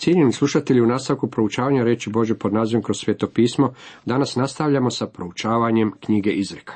[0.00, 3.72] Cijenjeni slušatelji, u nastavku proučavanja reći Bože pod nazivom kroz sveto pismo,
[4.04, 6.74] danas nastavljamo sa proučavanjem knjige izreka.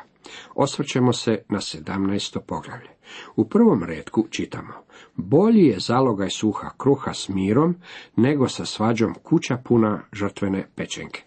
[0.55, 2.39] Osvrćemo se na 17.
[2.47, 2.89] poglavlje.
[3.37, 4.73] U prvom redku čitamo
[5.17, 7.77] Bolji je zalogaj suha kruha s mirom,
[8.17, 11.23] nego sa svađom kuća puna žrtvene pečenke.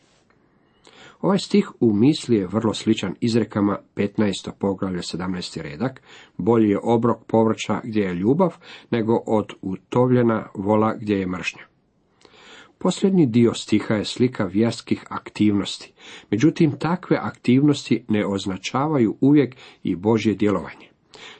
[1.21, 4.51] Ovaj stih u misli je vrlo sličan izrekama 15.
[4.59, 5.61] poglavlja 17.
[5.61, 6.01] redak.
[6.37, 8.55] Bolji je obrok povrća gdje je ljubav,
[8.91, 11.76] nego od utovljena vola gdje je mržnja.
[12.79, 15.93] Posljednji dio stiha je slika vjerskih aktivnosti.
[16.31, 20.87] Međutim, takve aktivnosti ne označavaju uvijek i Božje djelovanje.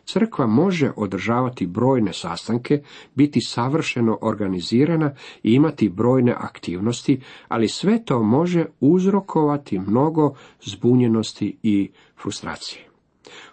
[0.05, 2.81] Crkva može održavati brojne sastanke,
[3.15, 11.89] biti savršeno organizirana i imati brojne aktivnosti, ali sve to može uzrokovati mnogo zbunjenosti i
[12.21, 12.87] frustracije.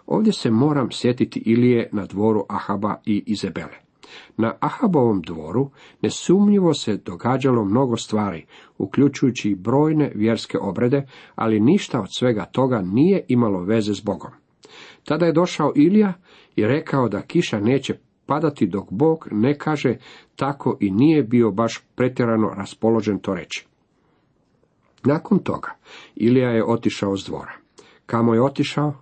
[0.05, 3.84] Ovdje se moram sjetiti Ilije na dvoru Ahaba i Izebele.
[4.37, 5.69] Na Ahabovom dvoru
[6.01, 8.45] nesumnjivo se događalo mnogo stvari,
[8.77, 14.31] uključujući i brojne vjerske obrede, ali ništa od svega toga nije imalo veze s Bogom.
[15.03, 16.13] Tada je došao Ilija
[16.55, 17.93] i rekao da kiša neće
[18.25, 19.95] padati dok Bog ne kaže
[20.35, 23.67] tako i nije bio baš pretjerano raspoložen to reći.
[25.03, 25.75] Nakon toga
[26.15, 27.53] Ilija je otišao s dvora.
[28.05, 28.93] Kamo je otišao?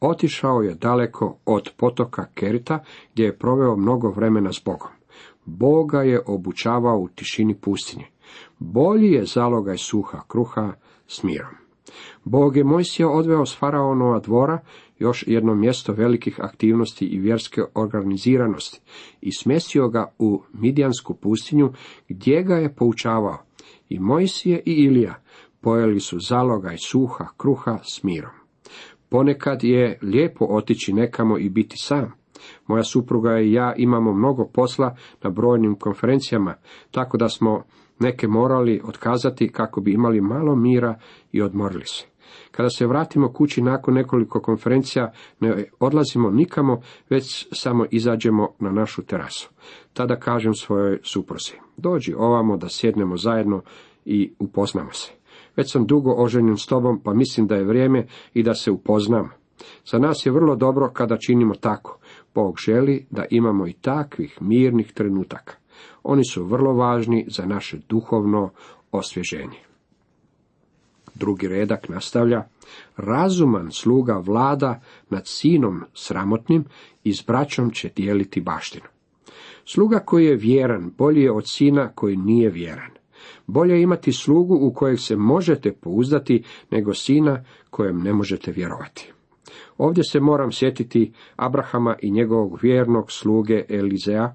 [0.00, 4.90] Otišao je daleko od potoka Kerita, gdje je proveo mnogo vremena s Bogom.
[5.44, 8.06] Boga je obučavao u tišini pustinje.
[8.58, 10.72] Bolji je zalogaj suha kruha
[11.06, 11.54] s mirom.
[12.24, 14.58] Bog je Mojsija odveo s faraonova dvora
[14.98, 18.80] još jedno mjesto velikih aktivnosti i vjerske organiziranosti
[19.20, 21.72] i smestio ga u Midjansku pustinju
[22.08, 23.38] gdje ga je poučavao.
[23.88, 25.14] I Mojsije i Ilija
[25.60, 28.32] pojeli su zalogaj suha kruha s mirom.
[29.08, 32.12] Ponekad je lijepo otići nekamo i biti sam.
[32.66, 36.54] Moja supruga i ja imamo mnogo posla na brojnim konferencijama,
[36.90, 37.62] tako da smo
[37.98, 40.98] neke morali otkazati kako bi imali malo mira
[41.32, 42.06] i odmorili se.
[42.50, 46.80] Kada se vratimo kući nakon nekoliko konferencija, ne odlazimo nikamo,
[47.10, 49.50] već samo izađemo na našu terasu.
[49.92, 53.62] Tada kažem svojoj supruzi, dođi ovamo da sjednemo zajedno
[54.04, 55.17] i upoznamo se.
[55.58, 59.30] Već sam dugo oženjen s tobom, pa mislim da je vrijeme i da se upoznam.
[59.86, 61.98] Za nas je vrlo dobro kada činimo tako.
[62.34, 65.54] Bog želi da imamo i takvih mirnih trenutaka.
[66.02, 68.50] Oni su vrlo važni za naše duhovno
[68.92, 69.58] osvježenje.
[71.14, 72.44] Drugi redak nastavlja,
[72.96, 74.80] razuman sluga vlada
[75.10, 76.64] nad sinom sramotnim
[77.04, 78.86] i s braćom će dijeliti baštinu.
[79.64, 82.97] Sluga koji je vjeran bolji je od sina koji nije vjeran.
[83.46, 89.12] Bolje imati slugu u kojeg se možete pouzdati nego sina kojem ne možete vjerovati.
[89.78, 94.34] Ovdje se moram sjetiti Abrahama i njegovog vjernog sluge Elizea,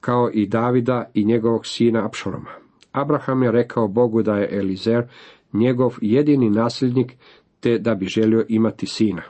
[0.00, 2.50] kao i Davida i njegovog sina Apšaloma.
[2.92, 5.06] Abraham je rekao Bogu da je Elizer
[5.52, 7.12] njegov jedini nasljednik,
[7.60, 9.22] te da bi želio imati sina.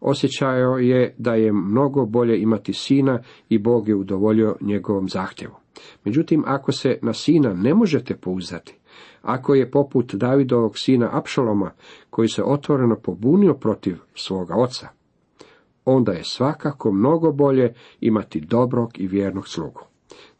[0.00, 5.54] Osjećao je da je mnogo bolje imati sina i Bog je udovoljio njegovom zahtjevu.
[6.04, 8.74] Međutim, ako se na sina ne možete pouzdati,
[9.22, 11.70] ako je poput Davidovog sina Apšaloma,
[12.10, 14.88] koji se otvoreno pobunio protiv svoga oca,
[15.84, 19.80] onda je svakako mnogo bolje imati dobrog i vjernog slugu.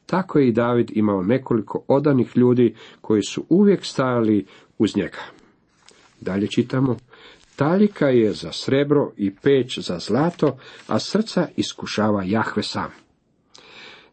[0.06, 4.46] Tako je i David imao nekoliko odanih ljudi koji su uvijek stajali
[4.78, 5.18] uz njega.
[6.20, 6.96] Dalje čitamo,
[7.56, 10.56] talika je za srebro i peć za zlato,
[10.86, 12.90] a srca iskušava Jahve sam.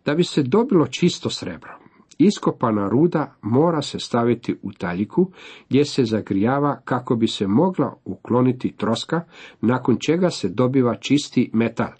[0.05, 1.71] Da bi se dobilo čisto srebro,
[2.17, 5.31] iskopana ruda mora se staviti u taljiku
[5.69, 9.21] gdje se zagrijava kako bi se mogla ukloniti troska,
[9.61, 11.91] nakon čega se dobiva čisti metal.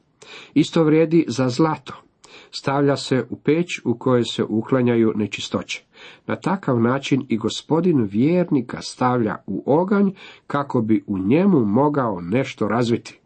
[0.54, 1.94] Isto vrijedi za zlato.
[2.52, 5.84] Stavlja se u peć u kojoj se uklanjaju nečistoće.
[6.28, 10.10] Na takav način i gospodin vjernika stavlja u oganj
[10.48, 13.20] kako bi u njemu mogao nešto razviti.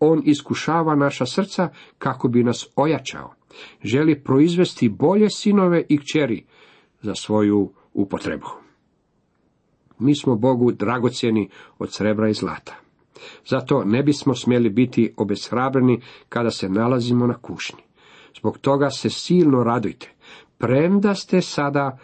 [0.00, 1.68] On iskušava naša srca
[1.98, 3.37] kako bi nas ojačao.
[3.84, 6.44] Želi proizvesti bolje sinove i kćeri
[7.02, 8.46] za svoju upotrebu.
[9.98, 12.76] Mi smo Bogu dragocjeni od srebra i zlata.
[13.46, 17.82] Zato ne bismo smjeli biti obeshrabreni kada se nalazimo na kušnji.
[18.38, 20.12] Zbog toga se silno radujte.
[20.58, 21.98] Premda ste sada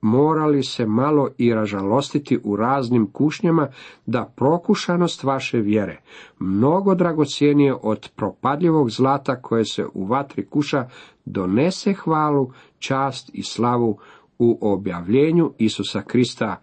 [0.00, 3.68] morali se malo i ražalostiti u raznim kušnjama,
[4.06, 6.00] da prokušanost vaše vjere,
[6.38, 10.88] mnogo dragocjenije od propadljivog zlata koje se u vatri kuša,
[11.24, 13.98] donese hvalu, čast i slavu
[14.38, 16.60] u objavljenju Isusa Krista,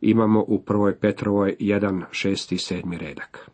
[0.00, 0.94] imamo u 1.
[1.00, 3.50] Petrovoj 1, 6 i 7 redak.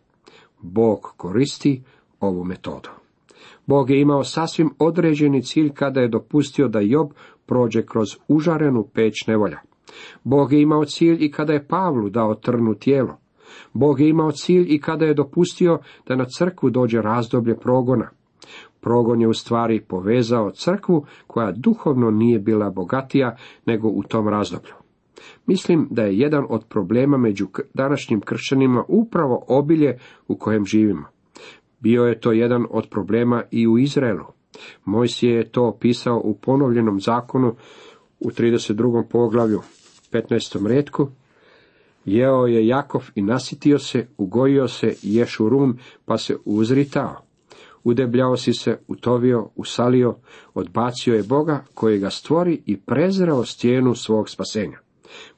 [0.61, 1.83] Bog koristi
[2.21, 2.89] ovu metodu.
[3.67, 7.11] Bog je imao sasvim određeni cilj kada je dopustio da Job
[7.47, 9.59] prođe kroz užarenu peć nevolja.
[10.25, 13.17] Bog je imao cilj i kada je Pavlu dao trnu tijelo.
[13.73, 18.11] Bog je imao cilj i kada je dopustio da na crkvu dođe razdoblje progona.
[18.81, 23.37] Progon je u stvari povezao crkvu koja duhovno nije bila bogatija
[23.67, 24.73] nego u tom razdoblju.
[25.47, 29.99] Mislim da je jedan od problema među današnjim kršćanima upravo obilje
[30.29, 31.05] u kojem živimo.
[31.81, 34.25] Bio je to jedan od problema i u Izraelu.
[34.85, 37.55] Mojsije je to opisao u ponovljenom zakonu
[38.21, 39.05] u 32.
[39.09, 39.61] poglavlju,
[40.13, 40.67] 15.
[40.67, 41.09] redku.
[42.05, 47.17] Jeo je Jakov i nasitio se, ugojio se ješurun, pa se uzritao.
[47.85, 50.17] Udebljao si se, utovio, usalio,
[50.55, 54.79] odbacio je Boga koji ga stvori i prezrao stijenu svog spasenja.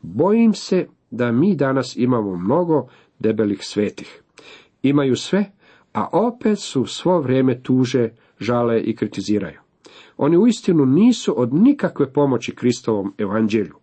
[0.02, 2.88] Bojim se da mi danas imamo mnogo
[3.18, 4.22] debelih svetih.
[4.82, 5.52] Imaju sve,
[5.92, 8.10] a opet su svo vrijeme tuže,
[8.40, 9.60] žale i kritiziraju.
[10.16, 13.74] Oni uistinu nisu od nikakve pomoći Kristovom evanđelju.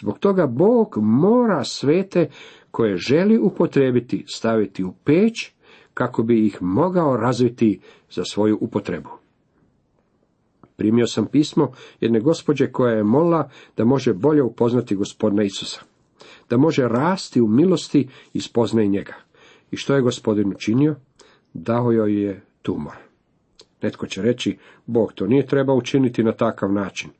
[0.00, 2.28] Zbog toga Bog mora svete
[2.70, 5.52] koje želi upotrebiti staviti u peć
[5.94, 7.80] kako bi ih mogao razviti
[8.10, 9.10] za svoju upotrebu.
[10.76, 15.80] Primio sam pismo jedne gospođe koja je molila da može bolje upoznati gospodina Isusa,
[16.50, 19.14] da može rasti u milosti i spoznaje njega.
[19.70, 20.96] I što je gospodin učinio?
[21.54, 23.05] Dao joj je tumor.
[23.82, 27.10] Netko će reći, Bog to nije treba učiniti na takav način.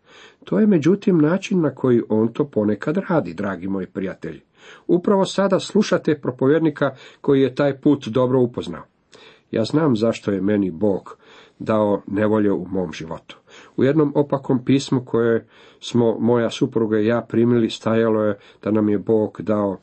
[0.44, 4.40] To je međutim način na koji on to ponekad radi, dragi moji prijatelji.
[4.86, 8.82] Upravo sada slušate propovjednika koji je taj put dobro upoznao.
[9.50, 11.16] Ja znam zašto je meni Bog
[11.58, 13.38] dao nevolje u mom životu.
[13.76, 15.46] U jednom opakom pismu koje
[15.80, 19.78] smo moja supruga i ja primili stajalo je da nam je Bog dao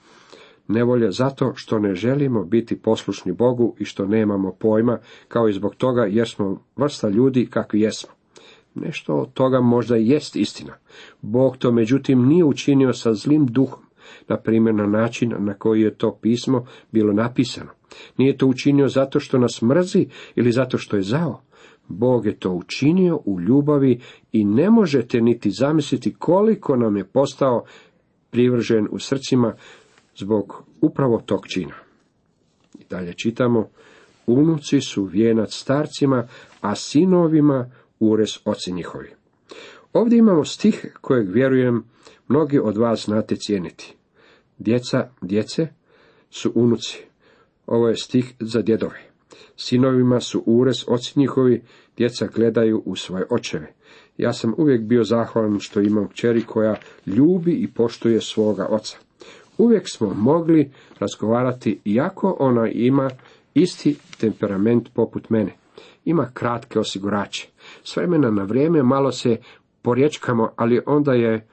[0.67, 5.75] nevolje zato što ne želimo biti poslušni Bogu i što nemamo pojma, kao i zbog
[5.75, 8.09] toga jer smo vrsta ljudi kakvi jesmo.
[8.75, 10.73] Nešto od toga možda i jest istina.
[11.21, 13.83] Bog to međutim nije učinio sa zlim duhom,
[14.27, 17.69] na primjer na način na koji je to pismo bilo napisano.
[18.17, 21.41] Nije to učinio zato što nas mrzi ili zato što je zao.
[21.87, 23.99] Bog je to učinio u ljubavi
[24.31, 27.63] i ne možete niti zamisliti koliko nam je postao
[28.31, 29.53] privržen u srcima
[30.17, 31.75] zbog upravo tog čina.
[32.79, 33.69] I dalje čitamo,
[34.27, 36.27] unuci su vijenac starcima,
[36.61, 39.09] a sinovima ures oci njihovi.
[39.93, 41.83] Ovdje imamo stih kojeg vjerujem
[42.27, 43.95] mnogi od vas znate cijeniti.
[44.57, 45.67] Djeca, djece
[46.29, 47.03] su unuci.
[47.65, 49.01] Ovo je stih za djedove.
[49.55, 51.63] Sinovima su ures oci njihovi,
[51.97, 53.73] djeca gledaju u svoje očeve.
[54.17, 56.75] Ja sam uvijek bio zahvalan što imam kćeri koja
[57.05, 58.97] ljubi i poštuje svoga oca.
[59.57, 63.09] Uvijek smo mogli razgovarati, iako ona ima
[63.53, 65.55] isti temperament poput mene.
[66.05, 67.47] Ima kratke osigurače.
[67.83, 69.37] S vremena na vrijeme malo se
[69.81, 71.47] porječkamo, ali onda je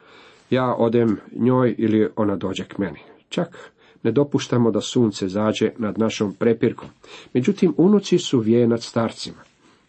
[0.51, 2.99] ja odem njoj ili ona dođe k meni.
[3.29, 3.71] Čak
[4.03, 6.89] ne dopuštamo da sunce zađe nad našom prepirkom.
[7.35, 9.43] Međutim, unuci su vijenac starcima.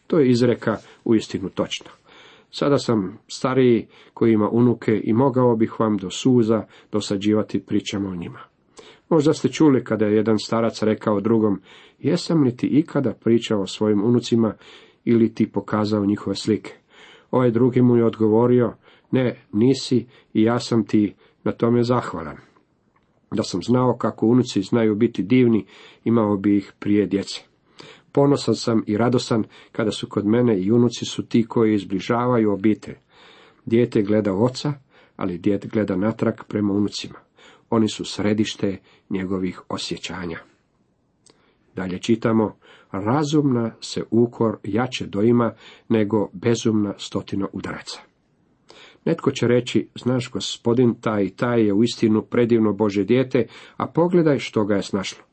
[0.07, 1.91] To je izreka uistinu točna.
[2.51, 8.15] Sada sam stariji koji ima unuke i mogao bih vam do suza dosađivati pričama o
[8.15, 8.39] njima.
[9.09, 11.61] Možda ste čuli kada je jedan starac rekao drugom,
[11.99, 14.53] jesam li ti ikada pričao o svojim unucima
[15.05, 16.73] ili ti pokazao njihove slike?
[17.31, 18.73] Ovaj drugi mu je odgovorio,
[19.11, 21.13] ne, nisi i ja sam ti
[21.43, 22.37] na tome zahvalan.
[23.31, 25.65] Da sam znao kako unuci znaju biti divni,
[26.03, 27.50] imao bi ih prije djece.
[28.11, 32.95] Ponosan sam i radosan kada su kod mene i unuci su ti koji izbližavaju obitelj.
[33.65, 34.73] Dijete gleda oca,
[35.15, 37.19] ali dijete gleda natrag prema unucima.
[37.69, 38.77] Oni su središte
[39.09, 40.39] njegovih osjećanja.
[41.75, 42.55] Dalje čitamo,
[42.91, 45.53] razumna se ukor jače doima
[45.89, 47.99] nego bezumna stotina udaraca.
[49.05, 53.45] Netko će reći, znaš gospodin taj i taj je uistinu predivno Bože dijete,
[53.77, 55.23] a pogledaj što ga je snašlo.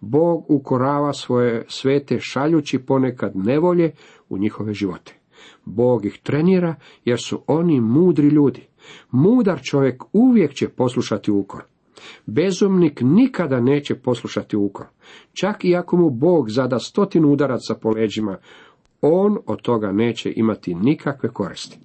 [0.00, 3.92] Bog ukorava svoje svete šaljući ponekad nevolje
[4.28, 5.14] u njihove živote.
[5.64, 6.74] Bog ih trenira
[7.04, 8.66] jer su oni mudri ljudi.
[9.10, 11.62] Mudar čovjek uvijek će poslušati ukor.
[12.26, 14.86] Bezumnik nikada neće poslušati ukor.
[15.32, 18.36] Čak i ako mu Bog zada stotinu udaraca po leđima,
[19.00, 21.78] on od toga neće imati nikakve koristi.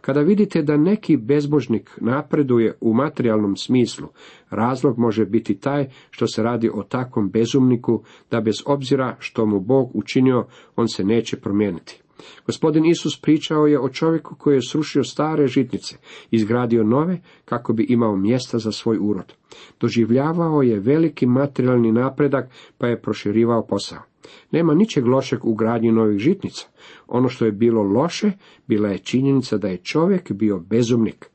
[0.00, 4.08] Kada vidite da neki bezbožnik napreduje u materijalnom smislu,
[4.50, 9.60] razlog može biti taj što se radi o takvom bezumniku, da bez obzira što mu
[9.60, 12.02] Bog učinio, on se neće promijeniti.
[12.46, 15.96] Gospodin Isus pričao je o čovjeku koji je srušio stare žitnice,
[16.30, 19.32] izgradio nove kako bi imao mjesta za svoj urod.
[19.80, 24.11] Doživljavao je veliki materijalni napredak pa je proširivao posao.
[24.50, 26.66] Nema ničeg lošeg u gradnji novih žitnica.
[27.08, 28.32] Ono što je bilo loše,
[28.66, 31.30] bila je činjenica da je čovjek bio bezumnik.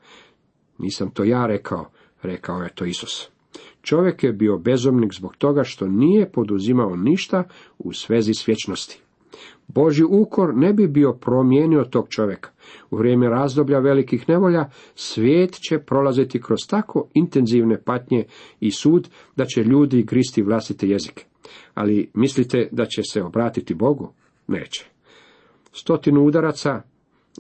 [0.78, 1.90] Nisam to ja rekao,
[2.22, 3.30] rekao je to Isus.
[3.82, 7.44] Čovjek je bio bezumnik zbog toga što nije poduzimao ništa
[7.78, 9.02] u svezi s vječnosti.
[9.68, 12.50] Boži ukor ne bi bio promijenio tog čovjeka.
[12.92, 18.24] U vrijeme razdoblja velikih nevolja svijet će prolaziti kroz tako intenzivne patnje
[18.60, 21.26] i sud da će ljudi gristi vlastite jezike.
[21.74, 24.14] Ali mislite da će se obratiti Bogu?
[24.48, 24.86] Neće.
[25.72, 26.82] Stotinu udaraca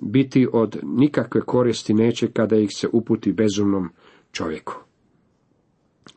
[0.02, 3.90] biti od nikakve koristi neće kada ih se uputi bezumnom
[4.32, 4.74] čovjeku.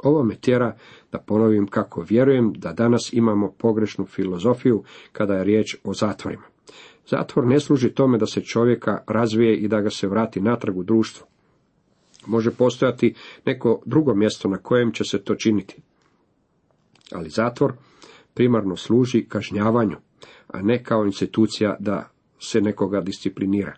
[0.03, 0.77] Ovo me tjera
[1.13, 4.83] da ponovim kako vjerujem da danas imamo pogrešnu filozofiju
[5.13, 6.43] kada je riječ o zatvorima.
[7.07, 10.83] Zatvor ne služi tome da se čovjeka razvije i da ga se vrati natrag u
[10.83, 11.27] društvo.
[12.27, 13.15] Može postojati
[13.47, 15.83] neko drugo mjesto na kojem će se to činiti.
[17.13, 17.73] Ali zatvor
[18.35, 19.97] primarno služi kažnjavanju,
[20.49, 23.77] a ne kao institucija da se nekoga disciplinira.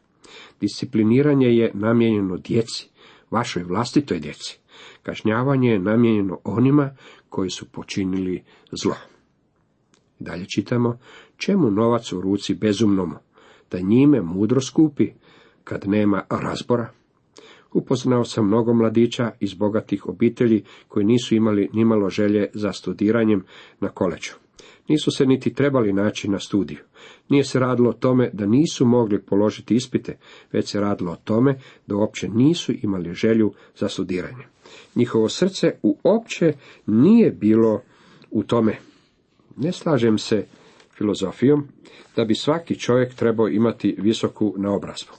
[0.60, 2.88] Discipliniranje je namijenjeno djeci,
[3.30, 4.58] vašoj vlastitoj djeci.
[5.02, 6.96] Kažnjavanje je namijenjeno onima
[7.28, 8.96] koji su počinili zlo.
[10.18, 10.98] Dalje čitamo,
[11.36, 13.16] čemu novac u ruci bezumnomu,
[13.70, 15.10] da njime mudro skupi,
[15.64, 16.92] kad nema razbora?
[17.74, 23.44] Upoznao sam mnogo mladića iz bogatih obitelji koji nisu imali nimalo želje za studiranjem
[23.80, 24.32] na koleđu.
[24.88, 26.78] Nisu se niti trebali naći na studiju.
[27.28, 30.18] Nije se radilo o tome da nisu mogli položiti ispite,
[30.52, 34.44] već se radilo o tome da uopće nisu imali želju za studiranje.
[34.96, 36.52] Njihovo srce uopće
[36.86, 37.82] nije bilo
[38.30, 38.76] u tome.
[39.56, 40.46] Ne slažem se
[40.98, 41.68] filozofijom
[42.16, 45.12] da bi svaki čovjek trebao imati visoku naobrazbu.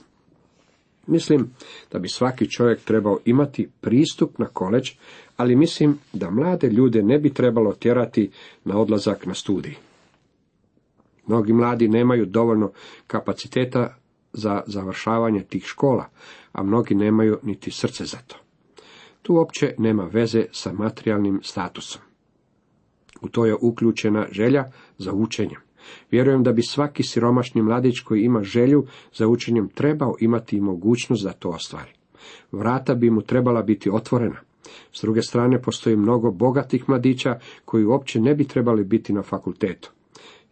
[1.06, 1.50] Mislim
[1.92, 4.90] da bi svaki čovjek trebao imati pristup na koleđ,
[5.36, 8.30] ali mislim da mlade ljude ne bi trebalo tjerati
[8.64, 9.74] na odlazak na studij.
[11.26, 12.70] Mnogi mladi nemaju dovoljno
[13.06, 13.96] kapaciteta
[14.32, 16.08] za završavanje tih škola,
[16.52, 18.36] a mnogi nemaju niti srce za to.
[19.22, 22.02] Tu uopće nema veze sa materijalnim statusom.
[23.20, 24.64] U to je uključena želja
[24.98, 25.63] za učenjem.
[26.10, 31.24] Vjerujem da bi svaki siromašni mladić koji ima želju za učenjem trebao imati i mogućnost
[31.24, 31.90] da to ostvari.
[32.52, 34.40] Vrata bi mu trebala biti otvorena.
[34.92, 39.92] S druge strane, postoji mnogo bogatih mladića koji uopće ne bi trebali biti na fakultetu.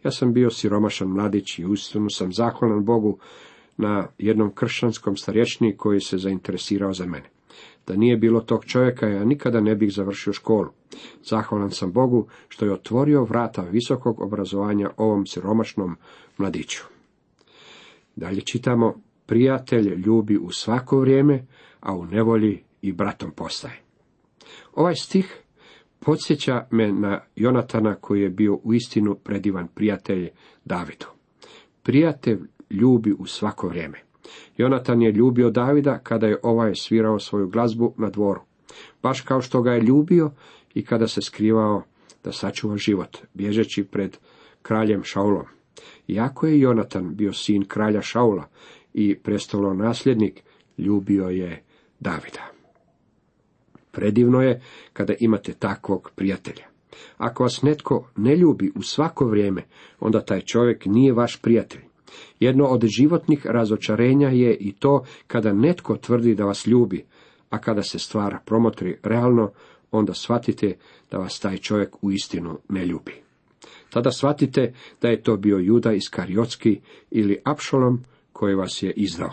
[0.03, 3.17] Ja sam bio siromašan mladić i uistinu sam zahvalan Bogu
[3.77, 7.32] na jednom kršćanskom starječni koji se zainteresirao za mene.
[7.87, 10.69] Da nije bilo tog čovjeka, ja nikada ne bih završio školu.
[11.23, 15.95] Zahvalan sam Bogu što je otvorio vrata visokog obrazovanja ovom siromašnom
[16.37, 16.83] mladiću.
[18.15, 21.45] Dalje čitamo, prijatelj ljubi u svako vrijeme,
[21.79, 23.81] a u nevolji i bratom postaje.
[24.73, 25.43] Ovaj stih
[25.99, 30.29] podsjeća me na Jonatana koji je bio uistinu predivan prijatelj
[30.65, 31.05] Davidu.
[31.83, 34.12] Prijatelj ljubi u svako vrijeme.
[34.57, 38.41] Jonatan je ljubio Davida kada je ovaj svirao svoju glazbu na dvoru.
[39.03, 40.31] Baš kao što ga je ljubio
[40.73, 41.83] i kada se skrivao
[42.23, 44.17] da sačuva život, bježeći pred
[44.61, 45.45] kraljem Šaulom.
[46.07, 48.47] Iako je Jonatan bio sin kralja Šaula
[48.93, 50.43] i prestolo nasljednik,
[50.77, 51.63] ljubio je
[51.99, 52.47] Davida.
[53.91, 54.61] Predivno je
[54.93, 56.65] kada imate takvog prijatelja.
[57.17, 59.63] Ako vas netko ne ljubi u svako vrijeme,
[59.99, 61.81] onda taj čovjek nije vaš prijatelj.
[62.39, 67.05] Jedno od životnih razočarenja je i to kada netko tvrdi da vas ljubi,
[67.49, 69.51] a kada se stvar promotri realno,
[69.91, 70.75] onda shvatite
[71.11, 73.13] da vas taj čovjek u istinu ne ljubi.
[73.89, 76.79] Tada shvatite da je to bio Juda Kariotski
[77.11, 79.31] ili Apšolom koji vas je izdao.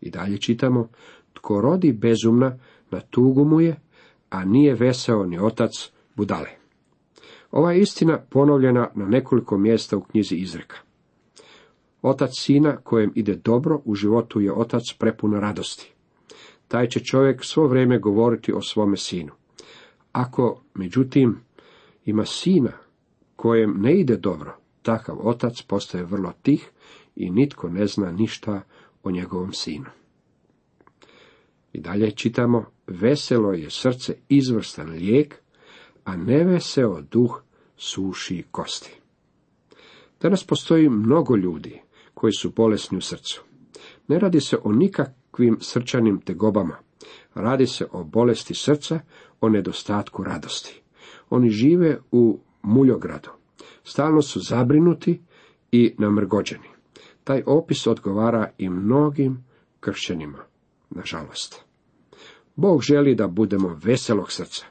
[0.00, 0.88] I dalje čitamo,
[1.32, 2.58] tko rodi bezumna,
[2.90, 3.76] na tugu mu je,
[4.30, 5.70] a nije veseo ni otac
[6.16, 6.48] budale.
[7.50, 10.76] Ova je istina ponovljena na nekoliko mjesta u knjizi izreka.
[12.06, 15.92] Otac sina kojem ide dobro u životu je otac prepun radosti.
[16.68, 19.32] Taj će čovjek svo vrijeme govoriti o svome sinu.
[20.12, 21.40] Ako, međutim,
[22.04, 22.72] ima sina
[23.36, 26.70] kojem ne ide dobro, takav otac postaje vrlo tih
[27.16, 28.60] i nitko ne zna ništa
[29.02, 29.86] o njegovom sinu.
[31.72, 35.34] I dalje čitamo, veselo je srce izvrstan lijek,
[36.04, 37.42] a neveseo duh
[37.76, 39.00] suši kosti.
[40.20, 41.85] Danas postoji mnogo ljudi
[42.16, 43.44] koji su bolesni u srcu.
[44.08, 46.76] Ne radi se o nikakvim srčanim tegobama.
[47.34, 49.00] Radi se o bolesti srca,
[49.40, 50.82] o nedostatku radosti.
[51.30, 53.30] Oni žive u muljogradu.
[53.84, 55.22] Stalno su zabrinuti
[55.72, 56.68] i namrgođeni.
[57.24, 59.44] Taj opis odgovara i mnogim
[59.80, 60.38] kršćanima,
[60.90, 61.64] nažalost.
[62.54, 64.66] Bog želi da budemo veselog srca.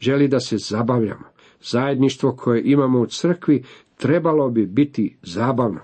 [0.00, 1.24] Želi da se zabavljamo.
[1.62, 3.64] Zajedništvo koje imamo u crkvi
[4.00, 5.80] trebalo bi biti zabavno.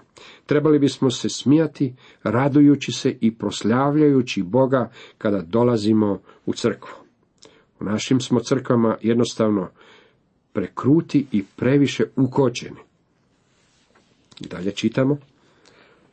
[0.47, 6.91] Trebali bismo se smijati, radujući se i proslavljajući Boga kada dolazimo u crkvu.
[7.81, 9.69] U našim smo crkvama jednostavno
[10.53, 12.81] prekruti i previše ukočeni.
[14.41, 15.19] Dalje čitamo.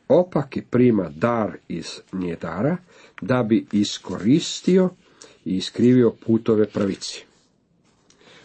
[0.08, 2.76] Opaki prima dar iz njedara
[3.20, 4.88] da bi iskoristio
[5.44, 7.24] i iskrivio putove pravici.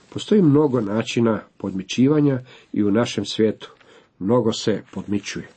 [0.10, 2.42] Postoji mnogo načina podmićivanja
[2.74, 3.72] i u našem svijetu.
[4.20, 5.48] Mnogo se podmićuje.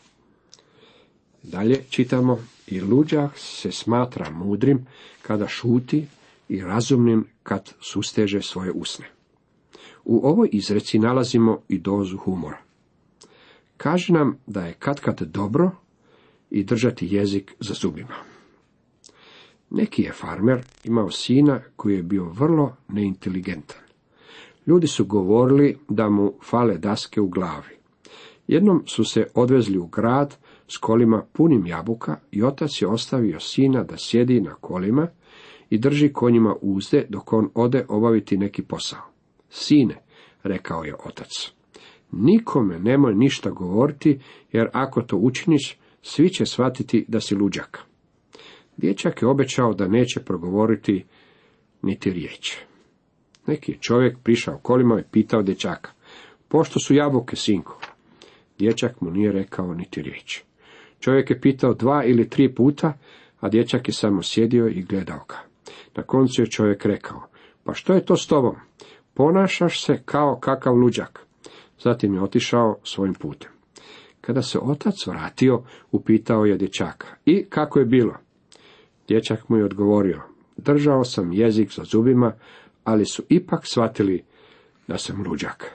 [1.42, 4.86] Dalje čitamo i luđak se smatra mudrim
[5.22, 6.06] kada šuti
[6.48, 9.06] i razumnim kad susteže svoje usne.
[10.04, 12.58] U ovoj izreci nalazimo i dozu humora.
[13.76, 15.70] Kaže nam da je katkad dobro
[16.50, 18.14] i držati jezik za zubima.
[19.70, 23.91] Neki je farmer imao sina koji je bio vrlo neinteligentan.
[24.66, 27.76] Ljudi su govorili da mu fale daske u glavi.
[28.46, 30.36] Jednom su se odvezli u grad
[30.68, 35.08] s kolima punim jabuka i otac je ostavio sina da sjedi na kolima
[35.70, 39.02] i drži konjima uzde dok on ode obaviti neki posao.
[39.50, 40.02] Sine,
[40.42, 41.52] rekao je otac,
[42.12, 44.20] nikome nemoj ništa govoriti,
[44.52, 47.78] jer ako to učiniš, svi će shvatiti da si luđak.
[48.76, 51.04] Dječak je obećao da neće progovoriti
[51.82, 52.56] niti riječ.
[53.46, 55.90] Neki je čovjek prišao kolima i pitao dječaka,
[56.48, 57.80] pošto su jabuke, sinko?
[58.58, 60.42] Dječak mu nije rekao niti riječ.
[61.00, 62.92] Čovjek je pitao dva ili tri puta,
[63.40, 65.36] a dječak je samo sjedio i gledao ga.
[65.96, 67.22] Na koncu je čovjek rekao,
[67.64, 68.56] pa što je to s tobom?
[69.14, 71.26] Ponašaš se kao kakav luđak.
[71.78, 73.50] Zatim je otišao svojim putem.
[74.20, 77.06] Kada se otac vratio, upitao je dječaka.
[77.24, 78.14] I kako je bilo?
[79.08, 80.22] Dječak mu je odgovorio.
[80.56, 82.32] Držao sam jezik za zubima,
[82.84, 84.24] ali su ipak shvatili
[84.88, 85.70] da sam luđak.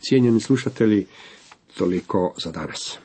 [0.00, 1.06] Cijenjeni slušatelji,
[1.74, 2.98] toliko za danas.